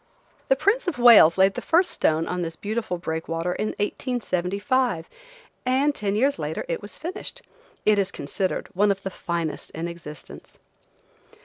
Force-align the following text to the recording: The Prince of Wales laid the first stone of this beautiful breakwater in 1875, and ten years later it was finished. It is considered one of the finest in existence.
The 0.49 0.55
Prince 0.55 0.87
of 0.87 0.97
Wales 0.97 1.37
laid 1.37 1.53
the 1.53 1.61
first 1.61 1.91
stone 1.91 2.25
of 2.25 2.41
this 2.41 2.55
beautiful 2.55 2.97
breakwater 2.97 3.53
in 3.53 3.67
1875, 3.77 5.07
and 5.63 5.93
ten 5.93 6.15
years 6.15 6.39
later 6.39 6.65
it 6.67 6.81
was 6.81 6.97
finished. 6.97 7.43
It 7.85 7.99
is 7.99 8.09
considered 8.09 8.69
one 8.73 8.89
of 8.89 9.03
the 9.03 9.11
finest 9.11 9.69
in 9.75 9.87
existence. 9.87 10.57